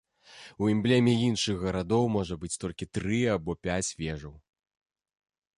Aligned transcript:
У 0.63 0.69
эмблеме 0.73 1.13
іншых 1.27 1.59
гарадоў 1.65 2.09
можа 2.17 2.39
быць 2.45 2.59
толькі 2.63 2.89
тры 2.97 3.21
або 3.37 3.51
пяць 3.69 3.91
вежаў. 4.01 4.35